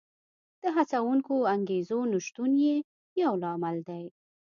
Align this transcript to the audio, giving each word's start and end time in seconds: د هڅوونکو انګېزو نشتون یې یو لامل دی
د 0.61 0.63
هڅوونکو 0.75 1.35
انګېزو 1.53 1.99
نشتون 2.13 2.51
یې 2.65 2.75
یو 3.21 3.33
لامل 3.43 3.77
دی 3.87 4.05